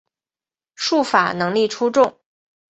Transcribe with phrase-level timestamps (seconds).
[0.73, 2.19] 术法能力出众。